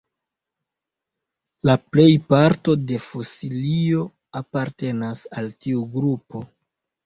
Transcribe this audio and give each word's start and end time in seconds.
La 1.71 1.75
plej 1.91 2.07
parto 2.35 2.75
de 2.93 2.99
fosilioj 3.11 4.09
apartenas 4.43 5.25
al 5.39 5.55
tiu 5.63 5.89
grupo. 5.97 6.47